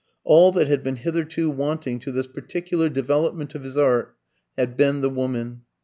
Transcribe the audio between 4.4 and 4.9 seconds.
had